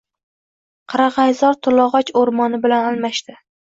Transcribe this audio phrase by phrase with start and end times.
[0.93, 3.43] Qarag`ayzor tilog`och o`rmoni bilan almashdi